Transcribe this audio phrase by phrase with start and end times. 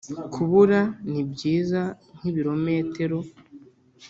[0.33, 0.81] kubura
[1.11, 1.81] nibyiza
[2.17, 3.19] nkibirometero.